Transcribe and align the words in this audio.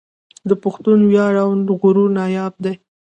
د 0.49 0.51
پښتون 0.63 0.99
وياړ 1.11 1.33
او 1.43 1.49
غرور 1.81 2.09
ناياب 2.17 2.53
دی 2.63 2.73